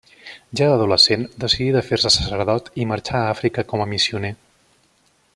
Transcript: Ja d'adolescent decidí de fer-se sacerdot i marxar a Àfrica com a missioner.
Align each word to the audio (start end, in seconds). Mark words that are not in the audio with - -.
Ja 0.59 0.69
d'adolescent 0.69 1.25
decidí 1.43 1.67
de 1.75 1.83
fer-se 1.89 2.11
sacerdot 2.15 2.71
i 2.83 2.87
marxar 2.93 3.21
a 3.21 3.29
Àfrica 3.35 3.65
com 3.73 3.85
a 3.85 3.87
missioner. 3.95 4.33